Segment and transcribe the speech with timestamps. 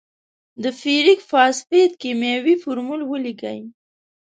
[0.63, 3.59] د فیریک فاسفیټ کیمیاوي فورمول ولیکئ.